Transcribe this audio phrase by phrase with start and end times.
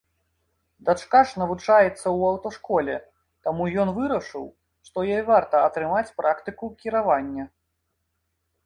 [0.85, 2.95] Дачка ж навучаецца ў аўташколе,
[3.49, 4.45] таму ён вырашыў,
[4.89, 7.45] што ёй варта атрымаць практыку кіравання.